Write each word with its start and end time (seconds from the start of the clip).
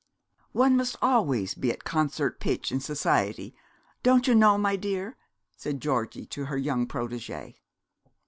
'One 0.51 0.75
must 0.75 0.97
always 0.99 1.53
be 1.53 1.71
at 1.71 1.83
concert 1.83 2.39
pitch 2.39 2.71
in 2.71 2.79
society, 2.79 3.53
don't 4.01 4.25
you 4.27 4.33
know, 4.33 4.57
my 4.57 4.75
dear,' 4.75 5.15
said 5.55 5.79
Georgie 5.79 6.25
to 6.25 6.45
her 6.45 6.57
young 6.57 6.87
protégée. 6.87 7.57